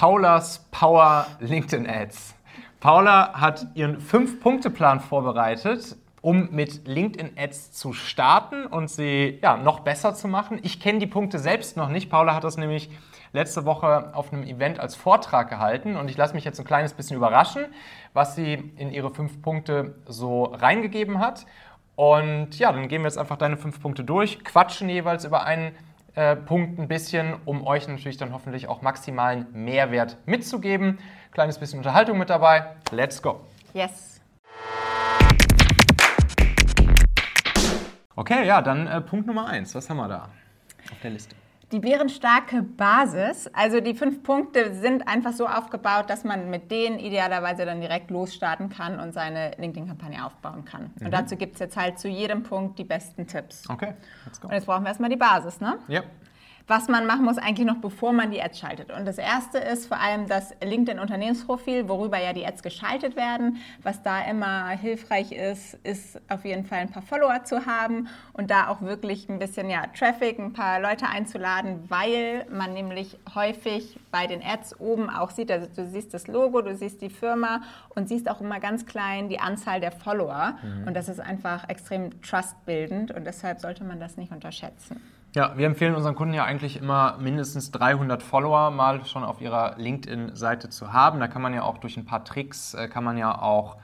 [0.00, 2.34] Paulas Power LinkedIn Ads.
[2.80, 9.80] Paula hat ihren Fünf-Punkte-Plan vorbereitet, um mit LinkedIn Ads zu starten und sie ja, noch
[9.80, 10.58] besser zu machen.
[10.62, 12.08] Ich kenne die Punkte selbst noch nicht.
[12.08, 12.88] Paula hat das nämlich
[13.34, 16.94] letzte Woche auf einem Event als Vortrag gehalten und ich lasse mich jetzt ein kleines
[16.94, 17.66] bisschen überraschen,
[18.14, 21.44] was sie in ihre fünf Punkte so reingegeben hat.
[21.94, 25.72] Und ja, dann gehen wir jetzt einfach deine fünf Punkte durch, quatschen jeweils über einen
[26.14, 30.98] äh, Punkt ein bisschen, um euch natürlich dann hoffentlich auch maximalen Mehrwert mitzugeben.
[31.32, 32.74] Kleines bisschen Unterhaltung mit dabei.
[32.90, 33.40] Let's go.
[33.72, 34.20] Yes.
[38.16, 39.74] Okay, ja, dann äh, Punkt Nummer eins.
[39.74, 40.28] Was haben wir da
[40.90, 41.34] auf der Liste?
[41.72, 46.98] Die bärenstarke Basis, also die fünf Punkte sind einfach so aufgebaut, dass man mit denen
[46.98, 50.90] idealerweise dann direkt losstarten kann und seine LinkedIn-Kampagne aufbauen kann.
[50.98, 51.06] Mhm.
[51.06, 53.70] Und dazu gibt es jetzt halt zu jedem Punkt die besten Tipps.
[53.70, 53.94] Okay,
[54.26, 54.48] let's go.
[54.48, 55.78] Und jetzt brauchen wir erstmal die Basis, ne?
[55.86, 56.02] Ja
[56.70, 58.92] was man machen muss eigentlich noch, bevor man die Ads schaltet.
[58.92, 63.56] Und das erste ist vor allem das LinkedIn-Unternehmensprofil, worüber ja die Ads geschaltet werden.
[63.82, 68.52] Was da immer hilfreich ist, ist auf jeden Fall ein paar Follower zu haben und
[68.52, 73.98] da auch wirklich ein bisschen ja, Traffic, ein paar Leute einzuladen, weil man nämlich häufig
[74.12, 77.62] bei den Ads oben auch sieht, also du siehst das Logo, du siehst die Firma
[77.96, 80.54] und siehst auch immer ganz klein die Anzahl der Follower.
[80.62, 80.86] Mhm.
[80.86, 85.00] Und das ist einfach extrem trustbildend und deshalb sollte man das nicht unterschätzen.
[85.32, 89.76] Ja, wir empfehlen unseren Kunden ja eigentlich immer mindestens 300 Follower mal schon auf ihrer
[89.78, 91.20] LinkedIn-Seite zu haben.
[91.20, 93.76] Da kann man ja auch durch ein paar Tricks, äh, kann man ja auch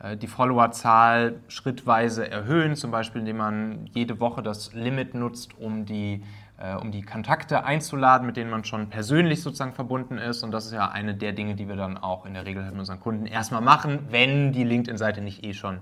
[0.00, 5.86] äh, die Followerzahl schrittweise erhöhen, zum Beispiel indem man jede Woche das Limit nutzt, um
[5.86, 6.22] die,
[6.58, 10.42] äh, um die Kontakte einzuladen, mit denen man schon persönlich sozusagen verbunden ist.
[10.42, 12.78] Und das ist ja eine der Dinge, die wir dann auch in der Regel mit
[12.78, 15.78] unseren Kunden erstmal machen, wenn die LinkedIn-Seite nicht eh schon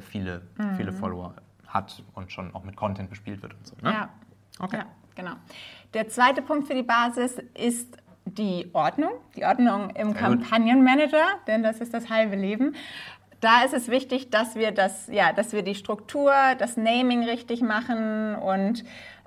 [0.00, 0.76] viele, mhm.
[0.76, 1.34] viele Follower
[1.66, 3.74] hat und schon auch mit Content bespielt wird und so.
[3.82, 3.92] Ne?
[3.92, 4.08] Ja.
[4.62, 4.78] Okay.
[4.78, 5.32] Ja, genau.
[5.92, 11.80] Der zweite Punkt für die Basis ist die Ordnung, die Ordnung im Kampagnenmanager, denn das
[11.80, 12.74] ist das halbe Leben.
[13.40, 17.60] Da ist es wichtig, dass wir das, ja, dass wir die Struktur, das Naming richtig
[17.60, 18.84] machen und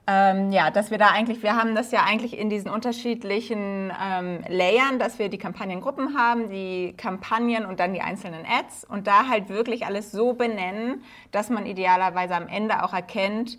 [0.08, 4.44] ähm, ja, dass wir da eigentlich, wir haben das ja eigentlich in diesen unterschiedlichen ähm,
[4.48, 9.28] Layern, dass wir die Kampagnengruppen haben, die Kampagnen und dann die einzelnen Ads und da
[9.28, 13.58] halt wirklich alles so benennen, dass man idealerweise am Ende auch erkennt,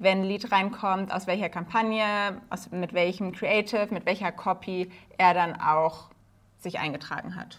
[0.00, 5.34] wenn ein Lied reinkommt, aus welcher Kampagne, aus, mit welchem Creative, mit welcher Copy er
[5.34, 6.08] dann auch
[6.58, 7.58] sich eingetragen hat.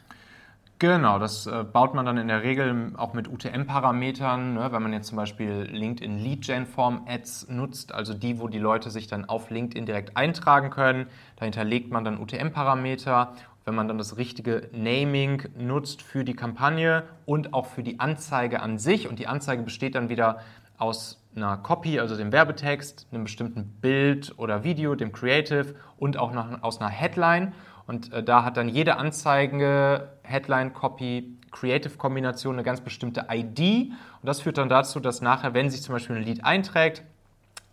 [0.79, 4.91] Genau, das äh, baut man dann in der Regel auch mit UTM-Parametern, ne, wenn man
[4.93, 9.85] jetzt zum Beispiel LinkedIn Lead-Gen-Form-Ads nutzt, also die, wo die Leute sich dann auf LinkedIn
[9.85, 11.05] direkt eintragen können.
[11.35, 13.33] Dahinter legt man dann UTM-Parameter.
[13.63, 18.59] Wenn man dann das richtige Naming nutzt für die Kampagne und auch für die Anzeige
[18.59, 20.39] an sich, und die Anzeige besteht dann wieder
[20.79, 26.31] aus einer Copy, also dem Werbetext, einem bestimmten Bild oder Video, dem Creative und auch
[26.31, 27.53] noch aus einer Headline.
[27.87, 33.91] Und äh, da hat dann jede Anzeige, Headline, Copy, Creative-Kombination eine ganz bestimmte ID.
[33.91, 37.03] Und das führt dann dazu, dass nachher, wenn sich zum Beispiel ein Lied einträgt,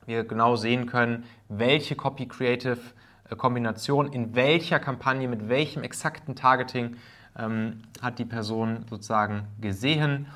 [0.07, 6.97] wir genau sehen können, welche Copy-Creative-Kombination in welcher Kampagne, mit welchem exakten Targeting
[7.39, 10.27] ähm, hat die Person sozusagen gesehen.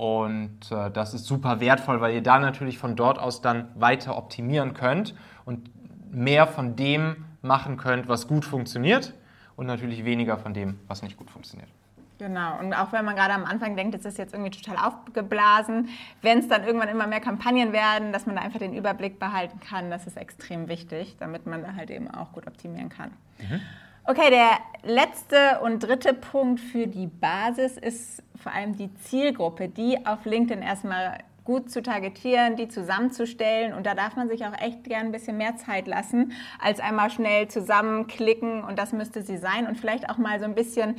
[0.00, 4.16] Und äh, das ist super wertvoll, weil ihr da natürlich von dort aus dann weiter
[4.16, 5.70] optimieren könnt und
[6.10, 9.12] mehr von dem machen könnt, was gut funktioniert
[9.56, 11.68] und natürlich weniger von dem, was nicht gut funktioniert.
[12.16, 15.90] Genau, und auch wenn man gerade am Anfang denkt, das ist jetzt irgendwie total aufgeblasen,
[16.22, 19.60] wenn es dann irgendwann immer mehr Kampagnen werden, dass man da einfach den Überblick behalten
[19.60, 23.10] kann, das ist extrem wichtig, damit man da halt eben auch gut optimieren kann.
[23.38, 23.60] Mhm.
[24.04, 30.04] Okay, der letzte und dritte Punkt für die Basis ist vor allem die Zielgruppe, die
[30.06, 33.74] auf LinkedIn erstmal gut zu targetieren, die zusammenzustellen.
[33.74, 37.10] Und da darf man sich auch echt gern ein bisschen mehr Zeit lassen, als einmal
[37.10, 39.66] schnell zusammenklicken und das müsste sie sein.
[39.66, 40.96] Und vielleicht auch mal so ein bisschen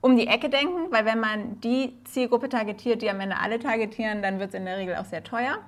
[0.00, 4.22] um die Ecke denken, weil wenn man die Zielgruppe targetiert, die am Ende alle targetieren,
[4.22, 5.58] dann wird es in der Regel auch sehr teuer.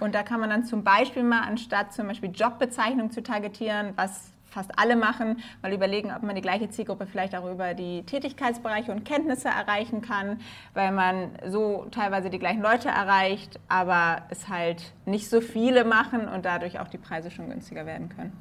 [0.00, 4.32] Und da kann man dann zum Beispiel mal, anstatt zum Beispiel Jobbezeichnung zu targetieren, was
[4.56, 8.90] fast alle machen, mal überlegen, ob man die gleiche Zielgruppe vielleicht auch über die Tätigkeitsbereiche
[8.90, 10.40] und Kenntnisse erreichen kann,
[10.72, 16.26] weil man so teilweise die gleichen Leute erreicht, aber es halt nicht so viele machen
[16.26, 18.32] und dadurch auch die Preise schon günstiger werden können.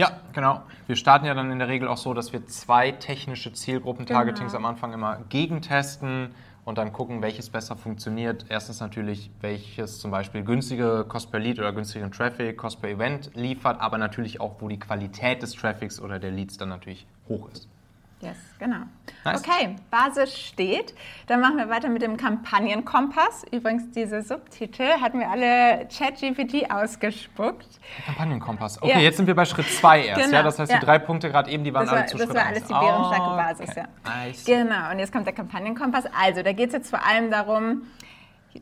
[0.00, 0.62] Ja, genau.
[0.86, 4.64] Wir starten ja dann in der Regel auch so, dass wir zwei technische Zielgruppen-Targetings genau.
[4.64, 8.46] am Anfang immer gegentesten und dann gucken, welches besser funktioniert.
[8.48, 13.30] Erstens natürlich, welches zum Beispiel günstige Cost per Lead oder günstigen Traffic, Cost per Event
[13.34, 17.50] liefert, aber natürlich auch, wo die Qualität des Traffics oder der Leads dann natürlich hoch
[17.52, 17.68] ist.
[18.20, 18.80] Yes, genau.
[19.24, 19.40] Nice.
[19.40, 20.94] Okay, Basis steht.
[21.26, 23.44] Dann machen wir weiter mit dem Kampagnenkompass.
[23.50, 27.80] Übrigens, diese Subtitel hatten wir alle ChatGPT ausgespuckt.
[28.04, 28.82] Kampagnenkompass.
[28.82, 28.98] Okay, ja.
[28.98, 30.20] jetzt sind wir bei Schritt 2 erst.
[30.20, 30.36] Genau.
[30.36, 30.78] Ja, das heißt, ja.
[30.78, 32.64] die drei Punkte gerade eben, die waren das war, alle zu Das Schritt war alles
[32.64, 33.84] die bärenstarke oh, Basis, okay.
[34.04, 34.26] ja.
[34.26, 34.44] Nice.
[34.44, 36.04] Genau, und jetzt kommt der Kampagnenkompass.
[36.20, 37.86] Also, da geht es jetzt vor allem darum,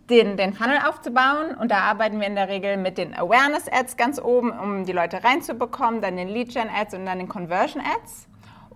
[0.09, 1.57] den, den Funnel aufzubauen.
[1.59, 5.25] Und da arbeiten wir in der Regel mit den Awareness-Ads ganz oben, um die Leute
[5.25, 8.29] reinzubekommen, dann den Lead-Gen-Ads und dann den Conversion-Ads.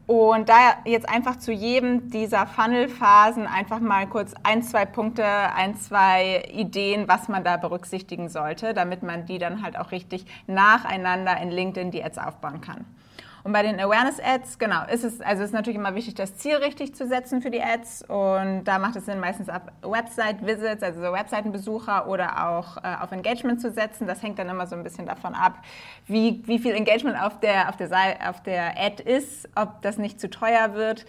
[0.06, 0.54] Und da
[0.84, 7.06] jetzt einfach zu jedem dieser Funnel-Phasen einfach mal kurz ein, zwei Punkte, ein, zwei Ideen,
[7.06, 11.92] was man da berücksichtigen sollte, damit man die dann halt auch richtig nacheinander in LinkedIn
[11.92, 12.84] die Ads aufbauen kann.
[13.44, 16.94] Und bei den Awareness-Ads, genau, ist es, also ist natürlich immer wichtig, das Ziel richtig
[16.94, 18.04] zu setzen für die Ads.
[18.08, 23.10] Und da macht es Sinn, meistens auf Website-Visits, also so Webseitenbesucher oder auch äh, auf
[23.10, 24.06] Engagement zu setzen.
[24.06, 25.58] Das hängt dann immer so ein bisschen davon ab,
[26.06, 27.90] wie, wie viel Engagement auf der, auf, der,
[28.28, 31.04] auf der Ad ist, ob das nicht zu teuer wird.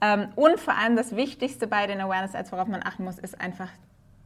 [0.00, 3.68] Ähm, und vor allem das Wichtigste bei den Awareness-Ads, worauf man achten muss, ist einfach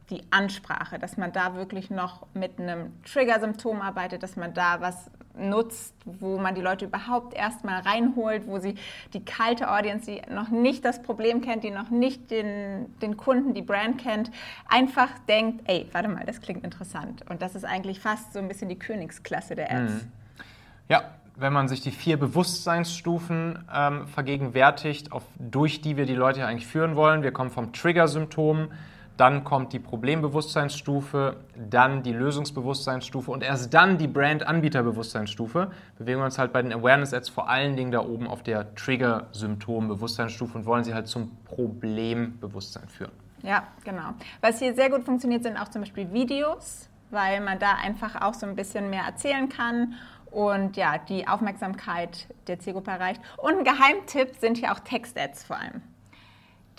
[0.09, 5.09] die Ansprache, dass man da wirklich noch mit einem Trigger-Symptom arbeitet, dass man da was
[5.37, 8.75] nutzt, wo man die Leute überhaupt erstmal reinholt, wo sie
[9.13, 13.53] die kalte Audience, die noch nicht das Problem kennt, die noch nicht den, den Kunden,
[13.53, 14.31] die Brand kennt,
[14.67, 17.23] einfach denkt, ey, warte mal, das klingt interessant.
[17.29, 19.93] Und das ist eigentlich fast so ein bisschen die Königsklasse der Ads.
[19.93, 20.11] Mhm.
[20.89, 21.03] Ja,
[21.35, 26.67] wenn man sich die vier Bewusstseinsstufen ähm, vergegenwärtigt, auf, durch die wir die Leute eigentlich
[26.67, 27.23] führen wollen.
[27.23, 28.69] Wir kommen vom Trigger-Symptom
[29.19, 35.71] dann kommt die Problembewusstseinsstufe, dann die Lösungsbewusstseinsstufe und erst dann die Brand-Anbieter-Bewusstseinsstufe.
[35.97, 40.57] Bewegen wir uns halt bei den Awareness-Ads vor allen Dingen da oben auf der Trigger-Symptom-Bewusstseinsstufe
[40.57, 43.11] und wollen sie halt zum Problembewusstsein führen.
[43.43, 44.13] Ja, genau.
[44.39, 48.33] Was hier sehr gut funktioniert, sind auch zum Beispiel Videos, weil man da einfach auch
[48.33, 49.95] so ein bisschen mehr erzählen kann
[50.31, 53.21] und ja, die Aufmerksamkeit der Zielgruppe erreicht.
[53.35, 55.81] Und ein Geheimtipp sind hier auch Text-Ads vor allem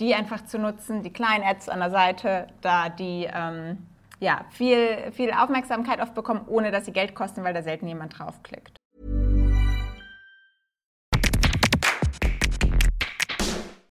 [0.00, 3.86] die einfach zu nutzen, die kleinen Ads an der Seite, da die ähm,
[4.18, 8.18] ja, viel, viel Aufmerksamkeit oft bekommen, ohne dass sie Geld kosten, weil da selten jemand
[8.18, 8.79] draufklickt.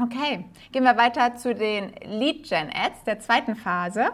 [0.00, 4.06] Okay, gehen wir weiter zu den Lead-Gen-Ads der zweiten Phase.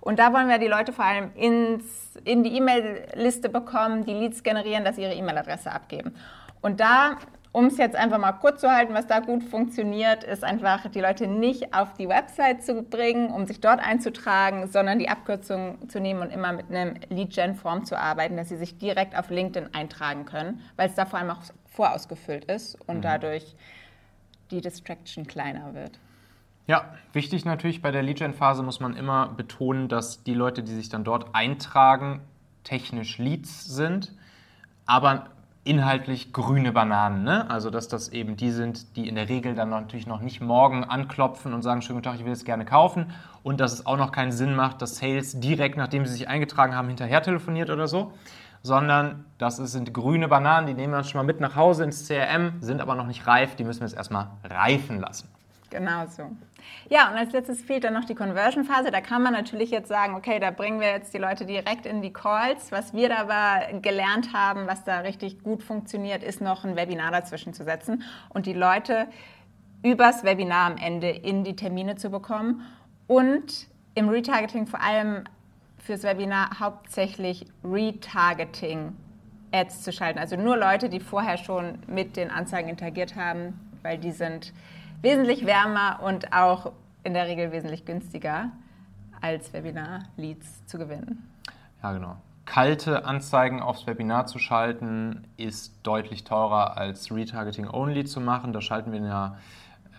[0.00, 4.44] Und da wollen wir die Leute vor allem ins, in die E-Mail-Liste bekommen, die Leads
[4.44, 6.14] generieren, dass sie ihre E-Mail-Adresse abgeben.
[6.62, 7.16] Und da,
[7.50, 11.00] um es jetzt einfach mal kurz zu halten, was da gut funktioniert, ist einfach, die
[11.00, 15.98] Leute nicht auf die Website zu bringen, um sich dort einzutragen, sondern die Abkürzung zu
[15.98, 20.26] nehmen und immer mit einem Lead-Gen-Form zu arbeiten, dass sie sich direkt auf LinkedIn eintragen
[20.26, 23.02] können, weil es da vor allem auch vorausgefüllt ist und mhm.
[23.02, 23.56] dadurch
[24.54, 25.98] die Distraction kleiner wird.
[26.66, 30.88] Ja, wichtig natürlich bei der Lead-Gen-Phase muss man immer betonen, dass die Leute, die sich
[30.88, 32.20] dann dort eintragen,
[32.62, 34.12] technisch Leads sind,
[34.86, 35.26] aber
[35.64, 37.24] inhaltlich grüne Bananen.
[37.24, 37.50] Ne?
[37.50, 40.84] Also, dass das eben die sind, die in der Regel dann natürlich noch nicht morgen
[40.84, 43.12] anklopfen und sagen, schönen guten Tag, ich will es gerne kaufen.
[43.42, 46.74] Und dass es auch noch keinen Sinn macht, dass Sales direkt, nachdem sie sich eingetragen
[46.74, 48.12] haben, hinterher telefoniert oder so
[48.64, 52.08] sondern das sind grüne Bananen, die nehmen wir uns schon mal mit nach Hause ins
[52.08, 55.28] CRM, sind aber noch nicht reif, die müssen wir jetzt erstmal reifen lassen.
[55.68, 56.30] Genau so.
[56.88, 58.90] Ja, und als letztes fehlt dann noch die Conversion-Phase.
[58.90, 62.00] Da kann man natürlich jetzt sagen, okay, da bringen wir jetzt die Leute direkt in
[62.00, 62.72] die Calls.
[62.72, 67.10] Was wir da aber gelernt haben, was da richtig gut funktioniert, ist noch ein Webinar
[67.10, 69.08] dazwischen zu setzen und die Leute
[69.82, 72.62] übers Webinar am Ende in die Termine zu bekommen
[73.08, 75.24] und im Retargeting vor allem
[75.84, 78.96] fürs Webinar hauptsächlich Retargeting
[79.52, 80.18] Ads zu schalten.
[80.18, 84.52] Also nur Leute, die vorher schon mit den Anzeigen interagiert haben, weil die sind
[85.02, 86.72] wesentlich wärmer und auch
[87.04, 88.50] in der Regel wesentlich günstiger
[89.20, 91.30] als Webinar-Leads zu gewinnen.
[91.82, 92.16] Ja, genau.
[92.46, 98.52] Kalte Anzeigen aufs Webinar zu schalten, ist deutlich teurer als Retargeting Only zu machen.
[98.52, 99.36] Da schalten wir ja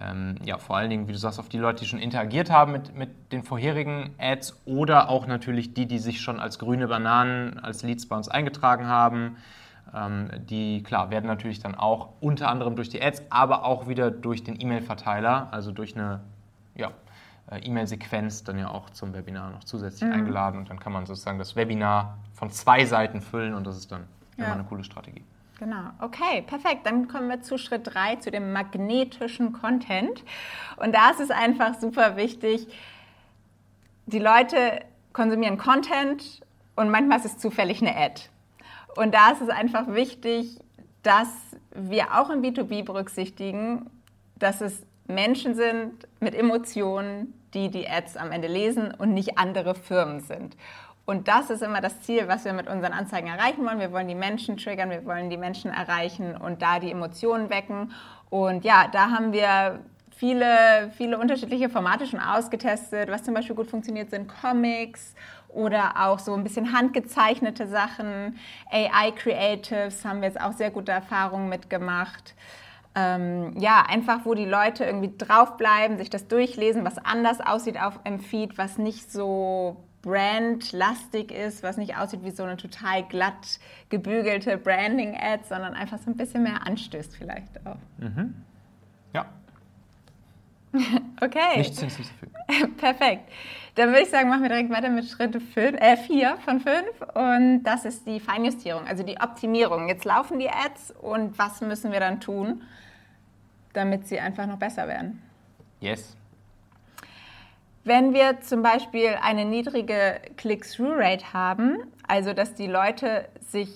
[0.02, 2.72] ähm, ja, vor allen Dingen, wie du sagst, auf die Leute, die schon interagiert haben
[2.74, 7.60] mit, mit den vorherigen Ads oder auch natürlich die, die sich schon als grüne Bananen,
[7.60, 9.38] als Leads bei uns eingetragen haben.
[9.94, 14.12] Ähm, die, klar, werden natürlich dann auch unter anderem durch die Ads, aber auch wieder
[14.12, 16.20] durch den E-Mail-Verteiler, also durch eine
[16.76, 16.92] ja,
[17.50, 20.16] äh, E-Mail-Sequenz dann ja auch zum Webinar noch zusätzlich mhm.
[20.16, 23.92] eingeladen und dann kann man sozusagen das Webinar von zwei Seiten füllen und das ist
[23.92, 24.04] dann
[24.38, 24.46] ja.
[24.46, 25.24] immer eine coole Strategie.
[25.58, 26.86] Genau, okay, perfekt.
[26.86, 30.24] Dann kommen wir zu Schritt 3, zu dem magnetischen Content.
[30.78, 32.68] Und da ist es einfach super wichtig,
[34.06, 34.82] die Leute
[35.14, 36.42] konsumieren Content
[36.76, 38.22] und manchmal ist es zufällig eine Ad.
[38.98, 40.60] Und da ist es einfach wichtig,
[41.04, 41.30] dass
[41.74, 43.90] wir auch im B2B berücksichtigen,
[44.38, 49.76] dass es Menschen sind mit Emotionen, die die Ads am Ende lesen und nicht andere
[49.76, 50.58] Firmen sind.
[51.06, 53.80] Und das ist immer das Ziel, was wir mit unseren Anzeigen erreichen wollen.
[53.80, 57.92] Wir wollen die Menschen triggern, wir wollen die Menschen erreichen und da die Emotionen wecken.
[58.32, 59.80] Und ja, da haben wir
[60.16, 63.10] viele, viele unterschiedliche Formate schon ausgetestet.
[63.10, 65.14] Was zum Beispiel gut funktioniert, sind Comics
[65.50, 68.38] oder auch so ein bisschen handgezeichnete Sachen.
[68.72, 72.34] AI-Creatives haben wir jetzt auch sehr gute Erfahrungen mitgemacht.
[72.96, 78.02] Ähm, ja, einfach, wo die Leute irgendwie draufbleiben, sich das durchlesen, was anders aussieht auf
[78.04, 83.60] dem Feed, was nicht so brandlastig ist, was nicht aussieht wie so eine total glatt
[83.90, 87.78] gebügelte Branding-Ad, sondern einfach so ein bisschen mehr anstößt vielleicht auch.
[87.98, 88.36] Mhm.
[89.14, 89.26] Ja.
[91.22, 91.58] okay.
[91.58, 92.34] Nichts hinzuzufügen.
[92.78, 93.32] Perfekt.
[93.74, 95.98] Dann würde ich sagen, machen wir direkt weiter mit Schritt 4 äh,
[96.38, 96.84] von 5
[97.16, 99.90] und das ist die Feinjustierung, also die Optimierung.
[99.90, 102.62] Jetzt laufen die Ads und was müssen wir dann tun,
[103.74, 105.22] damit sie einfach noch besser werden?
[105.82, 106.16] Yes.
[107.86, 111.78] Wenn wir zum Beispiel eine niedrige Click-Through-Rate haben,
[112.08, 113.70] also dass die Leute sich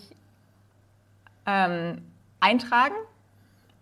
[1.46, 2.02] ähm,
[2.40, 2.96] eintragen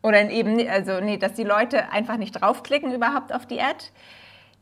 [0.04, 3.86] oder eben, also nee, dass die Leute einfach nicht draufklicken überhaupt auf die Ad,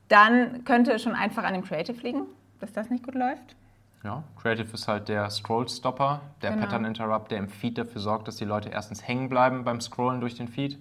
[0.08, 2.28] dann könnte es schon einfach an dem Creative liegen,
[2.60, 3.56] dass das nicht gut läuft.
[4.04, 6.62] Ja, Creative ist halt der Scroll-Stopper, der genau.
[6.62, 10.36] Pattern-Interrupt, der im Feed dafür sorgt, dass die Leute erstens hängen bleiben beim Scrollen durch
[10.36, 10.78] den Feed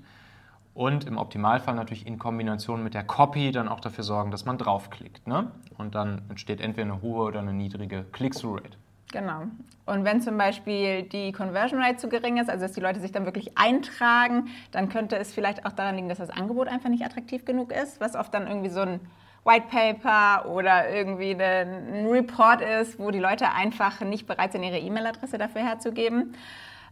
[0.74, 4.58] und im Optimalfall natürlich in Kombination mit der Copy dann auch dafür sorgen, dass man
[4.58, 5.26] draufklickt.
[5.26, 5.50] Ne?
[5.78, 8.76] Und dann entsteht entweder eine hohe oder eine niedrige Click-Through-Rate.
[9.12, 9.42] Genau.
[9.86, 13.12] Und wenn zum Beispiel die Conversion Rate zu gering ist, also dass die Leute sich
[13.12, 17.04] dann wirklich eintragen, dann könnte es vielleicht auch daran liegen, dass das Angebot einfach nicht
[17.04, 19.00] attraktiv genug ist, was oft dann irgendwie so ein
[19.44, 24.78] White Paper oder irgendwie ein Report ist, wo die Leute einfach nicht bereit sind, ihre
[24.78, 26.34] E-Mail-Adresse dafür herzugeben.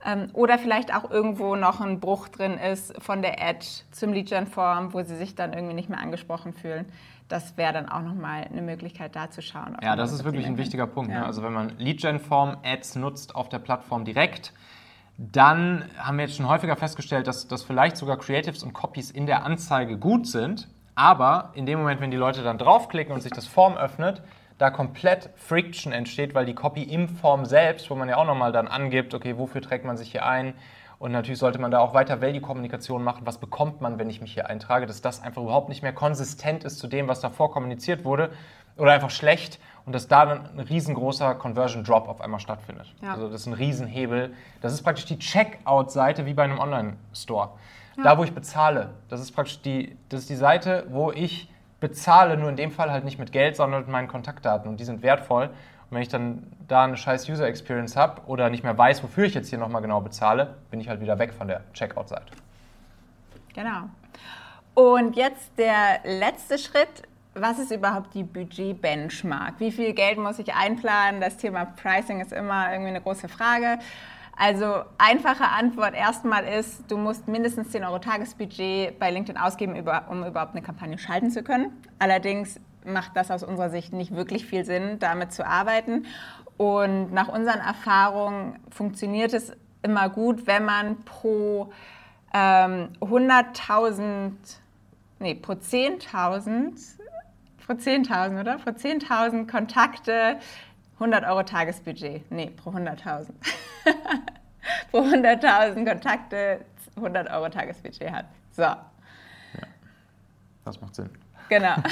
[0.05, 4.93] Ähm, oder vielleicht auch irgendwo noch ein Bruch drin ist von der Ad zum Lead-Gen-Form,
[4.93, 6.87] wo sie sich dann irgendwie nicht mehr angesprochen fühlen.
[7.29, 9.77] Das wäre dann auch nochmal eine Möglichkeit, da zu schauen.
[9.83, 11.09] Ja, das ist wirklich ein wichtiger Punkt.
[11.09, 11.15] Ne?
[11.15, 11.21] Ja.
[11.21, 11.27] Ne?
[11.27, 14.53] Also wenn man Lead-Gen-Form-Ads nutzt auf der Plattform direkt,
[15.19, 19.27] dann haben wir jetzt schon häufiger festgestellt, dass, dass vielleicht sogar Creatives und Copies in
[19.27, 23.33] der Anzeige gut sind, aber in dem Moment, wenn die Leute dann draufklicken und sich
[23.33, 24.23] das Form öffnet,
[24.63, 28.53] da komplett Friction entsteht, weil die Copy im Form selbst, wo man ja auch nochmal
[28.53, 30.55] dann angibt, okay, wofür trägt man sich hier ein?
[31.01, 33.23] Und natürlich sollte man da auch weiter Value-Kommunikation machen.
[33.25, 34.87] Was bekommt man, wenn ich mich hier eintrage?
[34.87, 38.31] Dass das einfach überhaupt nicht mehr konsistent ist zu dem, was davor kommuniziert wurde
[38.77, 42.95] oder einfach schlecht und dass da dann ein riesengroßer Conversion Drop auf einmal stattfindet.
[43.03, 43.15] Ja.
[43.15, 44.33] Also das ist ein Riesenhebel.
[44.61, 47.51] Das ist praktisch die Checkout-Seite wie bei einem Online-Store.
[47.97, 48.05] Ja.
[48.05, 48.91] Da, wo ich bezahle.
[49.09, 51.52] Das ist praktisch die, das ist die Seite, wo ich
[51.83, 54.85] bezahle, nur in dem Fall halt nicht mit Geld, sondern mit meinen Kontaktdaten und die
[54.85, 55.47] sind wertvoll.
[55.49, 59.25] Und wenn ich dann da eine scheiß User Experience habe oder nicht mehr weiß, wofür
[59.25, 62.33] ich jetzt hier nochmal genau bezahle, bin ich halt wieder weg von der Checkout-Seite.
[63.55, 63.91] Genau.
[64.75, 67.03] Und jetzt der letzte Schritt.
[67.35, 69.55] Was ist überhaupt die Budget-Benchmark?
[69.59, 71.21] Wie viel Geld muss ich einplanen?
[71.21, 73.79] Das Thema Pricing ist immer irgendwie eine große Frage.
[74.45, 79.77] Also einfache Antwort erstmal ist, du musst mindestens 10 Euro Tagesbudget bei LinkedIn ausgeben,
[80.09, 81.71] um überhaupt eine Kampagne schalten zu können.
[82.01, 86.07] Allerdings macht das aus unserer Sicht nicht wirklich viel Sinn, damit zu arbeiten.
[86.57, 89.53] Und nach unseren Erfahrungen funktioniert es
[89.85, 91.73] immer gut, wenn man pro
[92.35, 94.33] ähm, 100.000,
[95.21, 96.73] nee, pro 10.000,
[97.65, 98.59] pro 10.000, oder?
[98.59, 100.41] Pro 10.000 Kontakte
[100.95, 102.31] 100 Euro Tagesbudget.
[102.31, 103.29] Nee, pro 100.000.
[104.91, 106.65] pro 100.000 Kontakte
[106.97, 108.27] 100 Euro Tagesbudget hat.
[108.51, 108.63] So.
[108.63, 108.79] Ja,
[110.65, 111.11] das macht Sinn.
[111.49, 111.75] Genau.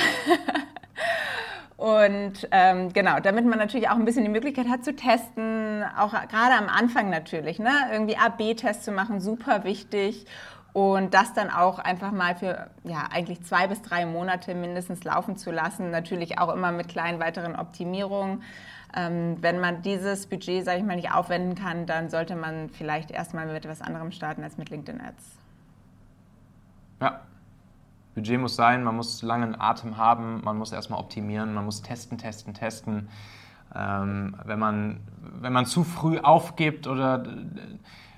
[1.80, 6.12] Und ähm, genau, damit man natürlich auch ein bisschen die Möglichkeit hat zu testen, auch
[6.12, 7.71] gerade am Anfang natürlich, ne?
[7.90, 10.26] irgendwie A-B-Tests zu machen, super wichtig.
[10.75, 15.38] Und das dann auch einfach mal für ja, eigentlich zwei bis drei Monate mindestens laufen
[15.38, 15.90] zu lassen.
[15.90, 18.42] Natürlich auch immer mit kleinen weiteren Optimierungen.
[18.94, 23.11] Ähm, wenn man dieses Budget, sage ich mal, nicht aufwenden kann, dann sollte man vielleicht
[23.11, 25.38] erstmal mit etwas anderem starten als mit LinkedIn Ads.
[27.00, 27.20] Ja,
[28.14, 32.18] Budget muss sein, man muss langen Atem haben, man muss erstmal optimieren, man muss testen,
[32.18, 33.09] testen, testen.
[33.75, 35.00] Ähm, wenn, man,
[35.40, 37.23] wenn man zu früh aufgibt oder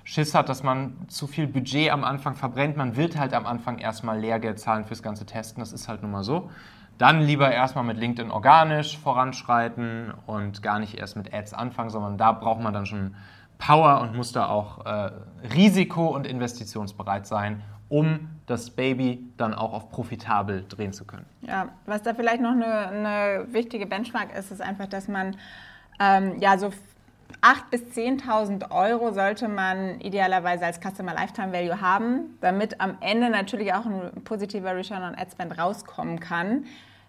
[0.03, 3.77] Schiss hat, dass man zu viel Budget am Anfang verbrennt, man wird halt am Anfang
[3.77, 6.49] erstmal Lehrgeld zahlen fürs ganze Testen, das ist halt nun mal so.
[6.97, 12.17] Dann lieber erstmal mit LinkedIn organisch voranschreiten und gar nicht erst mit Ads anfangen, sondern
[12.17, 13.15] da braucht man dann schon
[13.57, 15.11] Power und muss da auch äh,
[15.55, 21.25] risiko- und investitionsbereit sein, um das Baby dann auch auf profitabel drehen zu können.
[21.41, 25.37] Ja, was da vielleicht noch eine, eine wichtige Benchmark ist, ist einfach, dass man
[25.99, 26.71] ähm, ja so
[27.41, 33.29] 8.000 bis 10.000 Euro sollte man idealerweise als Customer Lifetime Value haben, damit am Ende
[33.29, 36.65] natürlich auch ein positiver Return on Ad Spend rauskommen kann,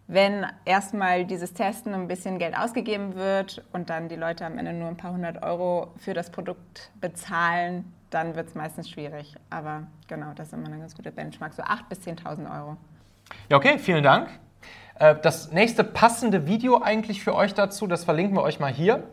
[0.06, 4.72] wenn erstmal dieses Testen ein bisschen Geld ausgegeben wird und dann die Leute am Ende
[4.72, 9.34] nur ein paar hundert Euro für das Produkt bezahlen, dann wird es meistens schwierig.
[9.50, 12.76] Aber genau, das ist immer eine ganz gute Benchmark, so 8.000 bis 10.000 Euro.
[13.48, 14.28] Ja, okay, vielen Dank.
[14.98, 19.04] Äh, das nächste passende Video eigentlich für euch dazu, das verlinken wir euch mal hier.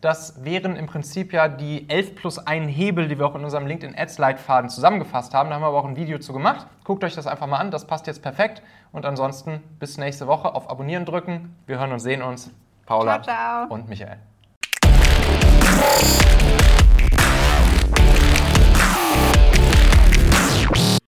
[0.00, 3.66] Das wären im Prinzip ja die 11 plus 1 Hebel, die wir auch in unserem
[3.66, 5.48] LinkedIn Ads Leitfaden zusammengefasst haben.
[5.48, 6.68] Da haben wir aber auch ein Video zu gemacht.
[6.84, 8.62] Guckt euch das einfach mal an, das passt jetzt perfekt.
[8.92, 11.56] Und ansonsten bis nächste Woche auf Abonnieren drücken.
[11.66, 12.50] Wir hören und sehen uns.
[12.86, 13.74] Paula ciao, ciao.
[13.74, 14.18] und Michael.